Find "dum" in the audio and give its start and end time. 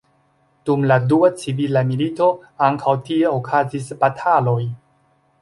0.69-0.85